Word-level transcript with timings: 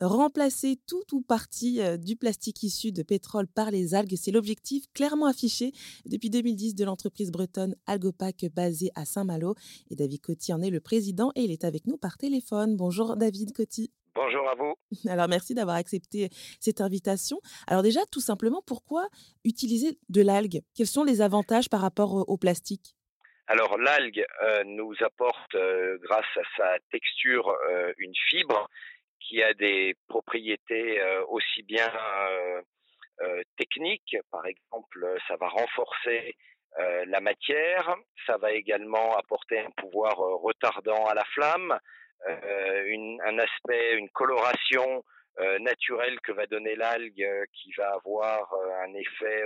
Remplacer 0.00 0.78
tout 0.88 1.04
ou 1.12 1.20
partie 1.20 1.80
du 1.98 2.16
plastique 2.16 2.62
issu 2.62 2.90
de 2.90 3.02
pétrole 3.02 3.46
par 3.46 3.70
les 3.70 3.94
algues, 3.94 4.16
c'est 4.16 4.30
l'objectif 4.30 4.84
clairement 4.94 5.26
affiché 5.26 5.72
depuis 6.06 6.30
2010 6.30 6.74
de 6.74 6.84
l'entreprise 6.84 7.30
bretonne 7.30 7.76
Algopac 7.86 8.46
basée 8.54 8.90
à 8.94 9.04
Saint-Malo. 9.04 9.54
Et 9.90 9.96
David 9.96 10.22
Coty 10.22 10.54
en 10.54 10.62
est 10.62 10.70
le 10.70 10.80
président 10.80 11.32
et 11.34 11.42
il 11.42 11.50
est 11.50 11.64
avec 11.64 11.86
nous 11.86 11.98
par 11.98 12.16
téléphone. 12.16 12.76
Bonjour 12.76 13.16
David 13.16 13.52
Coty. 13.54 13.92
Bonjour 14.14 14.48
à 14.48 14.54
vous. 14.54 14.74
Alors 15.08 15.28
merci 15.28 15.54
d'avoir 15.54 15.76
accepté 15.76 16.30
cette 16.60 16.80
invitation. 16.80 17.40
Alors 17.66 17.82
déjà, 17.82 18.00
tout 18.10 18.20
simplement, 18.20 18.62
pourquoi 18.66 19.08
utiliser 19.44 19.98
de 20.08 20.22
l'algue? 20.22 20.62
Quels 20.74 20.86
sont 20.86 21.04
les 21.04 21.20
avantages 21.20 21.68
par 21.68 21.80
rapport 21.80 22.28
au 22.28 22.36
plastique? 22.36 22.96
Alors 23.46 23.78
l'algue 23.78 24.24
euh, 24.44 24.62
nous 24.64 24.94
apporte, 25.00 25.54
euh, 25.56 25.98
grâce 26.02 26.24
à 26.36 26.42
sa 26.56 26.78
texture, 26.92 27.48
euh, 27.68 27.92
une 27.98 28.12
fibre 28.28 28.68
qui 29.20 29.42
a 29.42 29.54
des 29.54 29.94
propriétés 30.08 31.00
aussi 31.28 31.62
bien 31.62 31.90
techniques, 33.56 34.16
par 34.30 34.46
exemple, 34.46 35.18
ça 35.28 35.36
va 35.36 35.48
renforcer 35.48 36.34
la 37.06 37.20
matière, 37.20 37.96
ça 38.26 38.38
va 38.38 38.52
également 38.52 39.16
apporter 39.16 39.58
un 39.60 39.70
pouvoir 39.76 40.16
retardant 40.16 41.06
à 41.06 41.14
la 41.14 41.24
flamme, 41.34 41.78
un 42.26 43.38
aspect, 43.38 43.94
une 43.94 44.10
coloration 44.10 45.04
naturelle 45.60 46.18
que 46.20 46.32
va 46.32 46.46
donner 46.46 46.74
l'algue 46.76 47.26
qui 47.52 47.72
va 47.78 47.94
avoir 47.94 48.52
un 48.84 48.94
effet 48.94 49.42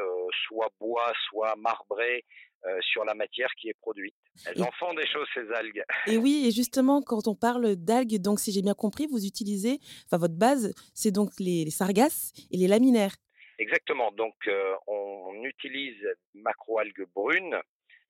soit 0.48 0.69
bois, 0.80 1.12
soit 1.29 1.55
marbré 1.56 2.25
euh, 2.66 2.79
sur 2.80 3.05
la 3.05 3.12
matière 3.12 3.51
qui 3.61 3.69
est 3.69 3.75
produite. 3.75 4.15
Elles 4.47 4.62
en 4.62 4.70
font 4.78 4.95
des 4.95 5.06
choses, 5.06 5.28
ces 5.34 5.52
algues. 5.52 5.84
Et 6.06 6.16
oui, 6.16 6.47
et 6.47 6.51
justement, 6.51 7.02
quand 7.02 7.28
on 7.28 7.34
parle 7.34 7.77
d'algues, 7.77 8.16
donc 8.23 8.41
si 8.41 8.52
j'ai 8.52 8.62
bien 8.62 8.73
compris, 8.73 9.06
vous 9.06 9.27
utilisez, 9.27 9.80
enfin 10.06 10.16
votre 10.16 10.39
base, 10.39 10.73
c'est 10.95 11.11
donc 11.11 11.33
les, 11.39 11.69
sargasses 11.70 12.33
et 12.51 12.56
les 12.56 12.66
laminaires. 12.66 13.16
Exactement. 13.59 14.12
Donc 14.12 14.34
euh, 14.48 14.75
on, 14.87 15.44
utilise 15.44 16.03
macroalgues 16.33 17.05
brunes 17.14 17.61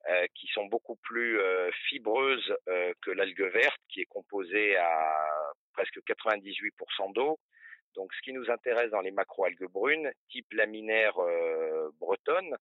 euh, 0.09 0.27
qui 0.37 0.47
sont 0.55 0.67
beaucoup 0.67 0.97
plus 1.03 1.37
fibreuses 1.89 2.55
que 3.03 3.11
l'algue 3.11 3.51
verte, 3.53 3.81
qui 3.89 4.03
est 4.03 4.07
composée 4.07 4.77
à 4.77 5.44
presque 5.75 5.99
98% 6.07 7.13
d'eau. 7.13 7.39
Donc, 7.95 8.13
ce 8.15 8.23
qui 8.23 8.33
nous 8.33 8.51
intéresse 8.51 8.91
dans 8.91 9.03
les 9.03 9.13
macroalgues 9.13 9.69
brunes, 9.71 10.11
type 10.31 10.53
laminaire 10.53 11.15
bretonne, 12.01 12.57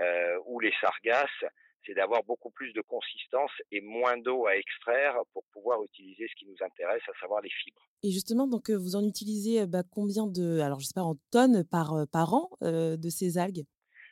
euh, 0.00 0.38
ou 0.46 0.60
les 0.60 0.72
sargasses, 0.80 1.44
c'est 1.84 1.94
d'avoir 1.94 2.22
beaucoup 2.22 2.50
plus 2.50 2.72
de 2.72 2.80
consistance 2.82 3.50
et 3.72 3.80
moins 3.80 4.16
d'eau 4.16 4.46
à 4.46 4.56
extraire 4.56 5.16
pour 5.32 5.42
pouvoir 5.52 5.82
utiliser 5.82 6.28
ce 6.28 6.34
qui 6.36 6.46
nous 6.46 6.56
intéresse, 6.60 7.02
à 7.08 7.18
savoir 7.20 7.40
les 7.40 7.50
fibres. 7.50 7.84
Et 8.04 8.10
justement, 8.12 8.46
donc 8.46 8.70
euh, 8.70 8.76
vous 8.76 8.94
en 8.94 9.04
utilisez 9.04 9.62
euh, 9.62 9.66
bah, 9.66 9.82
combien 9.90 10.26
de, 10.26 10.60
alors 10.60 10.78
je 10.78 10.86
sais 10.86 10.94
pas 10.94 11.02
en 11.02 11.16
tonnes 11.32 11.64
par 11.68 12.06
par 12.12 12.32
an 12.34 12.48
de 12.60 13.08
ces 13.08 13.38
algues? 13.38 13.64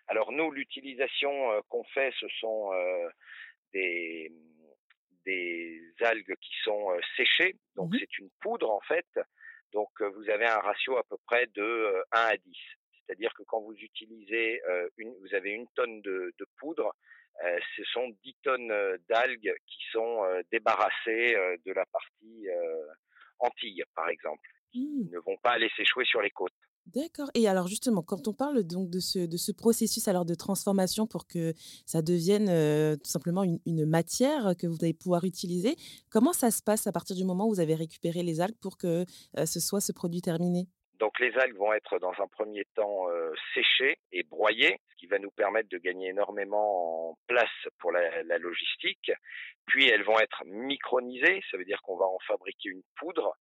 Alors 0.08 0.32
nous, 0.32 0.50
l'utilisation 0.50 1.30
qu'on 1.68 1.84
fait, 1.84 2.12
ce 2.18 2.26
sont 2.40 2.70
des 3.72 4.32
des 5.26 5.80
algues 6.00 6.34
qui 6.40 6.54
sont 6.64 6.88
séchées, 7.16 7.56
donc 7.74 7.92
mmh 7.92 7.98
c'est 8.00 8.18
une 8.18 8.30
poudre 8.40 8.70
en 8.70 8.80
fait. 8.80 9.06
Donc 9.72 9.90
vous 10.00 10.30
avez 10.30 10.46
un 10.46 10.58
ratio 10.58 10.96
à 10.96 11.04
peu 11.04 11.16
près 11.26 11.46
de 11.54 12.02
1 12.12 12.18
à 12.18 12.36
10. 12.36 12.56
C'est-à-dire 13.06 13.32
que 13.34 13.42
quand 13.44 13.60
vous 13.60 13.74
utilisez, 13.74 14.60
euh, 14.68 14.88
une, 14.96 15.14
vous 15.20 15.34
avez 15.34 15.50
une 15.50 15.66
tonne 15.74 16.00
de, 16.02 16.32
poudre, 16.58 16.92
euh, 17.44 17.58
ce 17.76 17.84
sont 17.84 18.08
10 18.24 18.36
tonnes 18.42 18.70
euh, 18.70 18.96
d'algues 19.08 19.54
qui 19.66 19.78
sont 19.92 20.24
débarrassées 20.50 21.36
de 21.64 21.72
la 21.72 21.84
partie 21.86 22.48
Antilles, 23.38 23.84
par 23.94 24.08
exemple, 24.08 24.48
qui 24.72 24.86
mmh. 24.86 25.10
ne 25.12 25.18
vont 25.20 25.36
pas 25.38 25.52
aller 25.52 25.70
s'échouer 25.76 26.04
sur 26.04 26.20
les 26.20 26.30
côtes. 26.30 26.52
D'accord. 26.94 27.28
Et 27.34 27.48
alors 27.48 27.66
justement, 27.66 28.02
quand 28.02 28.28
on 28.28 28.32
parle 28.32 28.62
donc 28.62 28.90
de 28.90 29.00
ce, 29.00 29.18
de 29.18 29.36
ce 29.36 29.50
processus 29.50 30.06
alors 30.06 30.24
de 30.24 30.34
transformation 30.34 31.06
pour 31.06 31.26
que 31.26 31.52
ça 31.84 32.00
devienne 32.00 32.46
tout 32.98 33.10
simplement 33.10 33.42
une, 33.42 33.86
matière 33.86 34.54
que 34.56 34.66
vous 34.66 34.78
allez 34.82 34.94
pouvoir 34.94 35.24
utiliser, 35.24 35.74
comment 36.10 36.32
ça 36.32 36.50
se 36.50 36.62
passe 36.62 36.86
à 36.86 36.92
partir 36.92 37.16
du 37.16 37.24
moment 37.24 37.46
où 37.46 37.50
vous 37.50 37.60
avez 37.60 37.74
récupéré 37.74 38.22
les 38.22 38.40
algues 38.40 38.58
pour 38.60 38.78
que 38.78 39.04
ce 39.44 39.60
soit 39.60 39.80
ce 39.80 39.92
produit 39.92 40.22
terminé? 40.22 40.66
Donc 40.98 41.18
les 41.18 41.36
algues 41.36 41.56
vont 41.56 41.72
être 41.72 41.98
dans 41.98 42.14
un 42.18 42.28
premier 42.28 42.64
temps 42.74 43.06
séchées 43.54 43.98
et 44.12 44.22
broyées, 44.22 44.80
ce 44.90 44.96
qui 44.96 45.06
va 45.06 45.18
nous 45.18 45.30
permettre 45.30 45.68
de 45.68 45.78
gagner 45.78 46.08
énormément 46.08 47.10
en 47.10 47.18
place 47.26 47.50
pour 47.80 47.92
la, 47.92 48.38
logistique. 48.38 49.10
Puis 49.66 49.88
elles 49.88 50.04
vont 50.04 50.18
être 50.18 50.44
micronisées, 50.46 51.42
ça 51.50 51.58
veut 51.58 51.64
dire 51.64 51.82
qu'on 51.82 51.96
va 51.96 52.06
en 52.06 52.18
fabriquer 52.26 52.70
une 52.70 52.82
poudre 52.96 53.36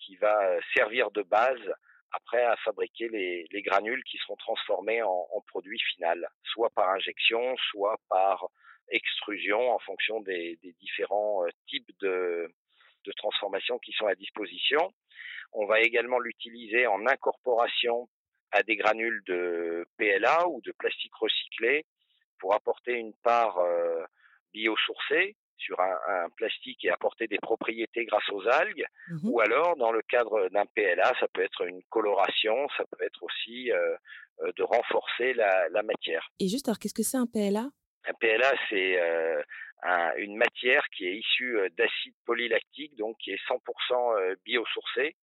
qui 0.00 0.16
va 0.16 0.58
servir 0.74 1.10
de 1.10 1.22
base 1.22 1.72
après 2.12 2.42
à 2.42 2.56
fabriquer 2.56 3.08
les, 3.08 3.62
granules 3.62 4.02
qui 4.04 4.18
seront 4.18 4.36
transformés 4.36 5.02
en, 5.02 5.42
produit 5.46 5.78
final, 5.94 6.28
soit 6.42 6.70
par 6.70 6.90
injection, 6.90 7.56
soit 7.70 7.98
par 8.08 8.48
extrusion 8.90 9.72
en 9.72 9.78
fonction 9.80 10.20
des, 10.20 10.58
différents 10.80 11.44
euh, 11.44 11.48
types 11.68 11.90
de, 12.00 12.52
de 13.04 13.12
transformations 13.12 13.78
qui 13.78 13.92
sont 13.92 14.06
à 14.06 14.14
disposition. 14.14 14.92
On 15.52 15.66
va 15.66 15.80
également 15.80 16.18
l'utiliser 16.18 16.86
en 16.86 17.06
incorporation 17.06 18.08
à 18.52 18.62
des 18.62 18.76
granules 18.76 19.22
de 19.26 19.86
PLA 19.96 20.48
ou 20.48 20.60
de 20.62 20.72
plastique 20.72 21.14
recyclé 21.14 21.84
pour 22.38 22.54
apporter 22.54 22.92
une 22.92 23.14
part 23.22 23.58
euh, 23.58 24.04
biosourcée 24.52 25.36
sur 25.58 25.78
un, 25.80 26.28
plastique 26.36 26.84
et 26.84 26.90
apporter 26.90 27.26
des 27.26 27.38
propriétés 27.38 28.04
grâce 28.04 28.28
aux 28.30 28.46
algues, 28.48 28.86
mmh 29.08 29.28
ou 29.28 29.40
alors 29.40 29.76
dans 29.76 29.92
le 29.92 30.02
cadre 30.02 30.48
d'un 30.50 30.66
PLA, 30.66 31.12
ça 31.20 31.26
peut 31.32 31.42
être 31.42 31.66
une 31.66 31.82
coloration, 31.90 32.68
ça 32.76 32.84
peut 32.90 33.04
être 33.04 33.22
aussi 33.22 33.70
euh, 33.72 33.96
euh, 34.40 34.52
de 34.56 34.62
renforcer 34.62 35.34
la, 35.34 35.82
matière. 35.82 36.28
Et 36.40 36.48
juste, 36.48 36.68
alors 36.68 36.78
qu'est-ce 36.78 36.94
que 36.94 37.02
c'est 37.02 37.16
un 37.16 37.26
PLA 37.26 37.68
Un 38.06 38.14
PLA, 38.20 38.52
c'est 38.68 38.98
une 40.16 40.36
matière 40.36 40.84
qui 40.90 41.06
est 41.06 41.16
issue 41.16 41.56
d'acide 41.76 42.14
polylactique, 42.24 42.96
donc 42.96 43.16
qui 43.18 43.30
est 43.30 43.40
100% 43.48 44.36
biosourcée, 44.44 45.16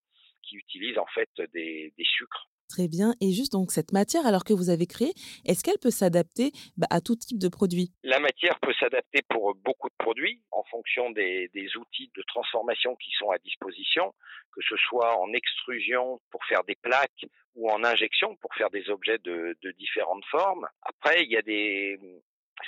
qui 0.46 0.56
utilise 0.56 0.97
en 0.97 1.06
fait 1.07 1.29
des, 1.53 1.94
sucres. 2.00 2.50
Très 2.70 2.88
bien. 2.88 3.14
Et 3.22 3.31
juste 3.31 3.52
donc 3.52 3.72
cette 3.72 3.92
matière, 3.94 4.26
alors 4.26 4.44
que 4.44 4.53
vous 4.53 4.70
avez 4.70 4.88
créée, 4.88 5.14
est-ce 5.46 5.64
qu'elle 5.64 5.78
peut 5.80 5.92
s'adapter 5.92 6.52
bah, 6.78 6.88
à 6.90 7.00
tout 7.00 7.16
type 7.16 7.38
de 7.38 7.48
produit? 7.48 7.92
La 8.03 8.20
matière 8.20 8.59
peut 8.59 8.74
s'adapter 8.80 9.22
pour 9.30 9.53
beaucoup 9.56 9.90
de 9.90 9.96
produits 9.98 10.42
en 10.52 10.64
fonction 10.64 11.12
des, 11.12 11.50
outils 11.78 12.12
de 12.16 12.24
transformation 12.28 12.96
qui 12.96 13.12
sont 13.20 13.30
à 13.30 13.38
disposition, 13.38 14.14
que 14.53 14.62
ce 14.68 14.76
soit 14.78 15.18
en 15.20 15.31
extrusion 15.34 16.20
pour 16.31 16.44
faire 16.46 16.64
des 16.64 16.76
plaques 16.76 17.26
ou 17.56 17.70
en 17.70 17.84
injection 17.84 18.36
pour 18.38 18.53
faire 18.56 18.72
des 18.72 18.90
objets 18.90 19.20
de, 19.20 19.56
différentes 19.78 20.26
formes. 20.26 20.68
Après, 20.82 21.24
il 21.24 21.32
y 21.32 21.38
a 21.38 21.44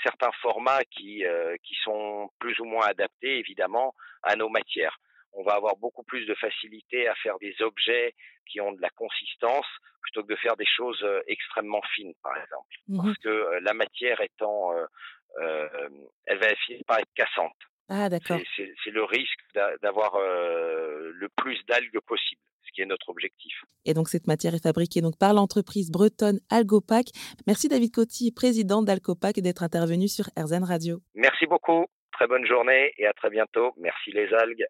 certains 0.04 0.32
formats 0.42 0.82
euh, 0.82 1.56
qui 1.64 1.76
sont 1.84 2.30
plus 2.40 2.60
ou 2.60 2.66
moins 2.66 2.86
adaptés 2.86 3.40
évidemment 3.40 3.96
à 4.22 4.36
nos 4.36 4.50
matières 4.50 4.98
on 5.38 5.44
va 5.44 5.54
avoir 5.54 5.78
beaucoup 5.78 6.04
plus 6.04 6.26
de 6.26 6.34
facilité 6.34 7.08
à 7.08 7.16
faire 7.16 7.38
des 7.40 7.56
objets 7.62 8.16
qui 8.48 8.60
ont 8.60 8.72
de 8.72 8.82
la 8.82 8.90
consistance 8.90 9.68
plutôt 10.02 10.24
que 10.24 10.34
de 10.34 10.38
faire 10.38 10.58
des 10.58 10.66
choses 10.66 11.00
euh, 11.04 11.22
extrêmement 11.28 11.82
fines, 11.96 12.14
par 12.24 12.36
exemple. 12.36 12.76
Mmh 12.88 12.98
Parce 13.04 13.18
que 13.20 13.30
euh, 13.30 13.60
la 13.62 13.74
matière 13.74 14.20
étant, 14.22 14.74
euh, 14.74 15.80
elle 16.26 16.40
va 16.40 16.56
finir 16.66 16.82
par 16.88 17.00
être 17.00 17.14
cassante. 17.16 17.56
Ah, 17.90 18.10
d'accord. 18.10 18.40
C'est 18.58 18.90
le 18.90 19.04
risque 19.04 19.40
d'avoir 19.82 20.20
le 20.20 21.30
plus 21.38 21.58
d'algues 21.68 22.00
possible 22.06 22.42
ce 22.66 22.72
qui 22.74 22.82
est 22.82 22.86
notre 22.86 23.08
objectif. 23.08 23.54
Et 23.86 23.94
donc 23.94 24.10
cette 24.10 24.28
matière 24.28 24.54
est 24.54 24.62
fabriquée 24.62 25.00
donc 25.00 25.18
par 25.18 25.34
l'entreprise 25.34 25.90
bretonne 25.90 26.42
Algopac. 26.50 27.06
Merci 27.46 27.70
David 27.70 27.94
Coty, 27.94 28.34
président 28.34 28.82
d'Algopac, 28.82 29.40
d'être 29.40 29.64
intervenu 29.64 30.10
sur 30.10 30.26
RZN 30.38 30.66
Radio. 30.66 31.00
Merci 31.16 31.46
beaucoup. 31.46 31.86
Très 32.12 32.28
bonne 32.28 32.46
journée 32.46 32.92
et 32.98 33.08
à 33.08 33.14
très 33.14 33.30
bientôt. 33.30 33.72
Merci 33.78 34.12
les 34.12 34.34
algues. 34.34 34.66